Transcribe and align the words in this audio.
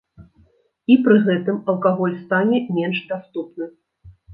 І 0.93 0.95
пры 1.09 1.19
гэтым 1.29 1.61
алкаголь 1.75 2.19
стане 2.25 2.67
менш 2.83 3.07
даступны. 3.15 3.75